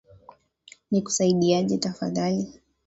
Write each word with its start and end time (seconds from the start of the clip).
Nikusaidieje 0.91 1.75
tafadhali? 1.83 2.45